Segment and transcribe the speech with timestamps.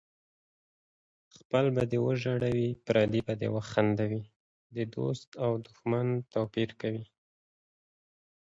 [1.37, 4.23] خپل به دې وژړوي پردی به دې وخندوي
[4.75, 7.05] د دوست او دښمن توپیر کوي